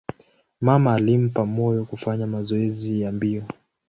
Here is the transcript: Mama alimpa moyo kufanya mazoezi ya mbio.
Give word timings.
Mama 0.61 0.93
alimpa 0.95 1.45
moyo 1.45 1.85
kufanya 1.85 2.27
mazoezi 2.27 3.01
ya 3.01 3.11
mbio. 3.11 3.43